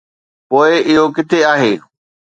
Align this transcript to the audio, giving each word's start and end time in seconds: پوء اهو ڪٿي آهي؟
پوء 0.49 0.71
اهو 0.89 1.05
ڪٿي 1.15 1.39
آهي؟ 1.53 1.71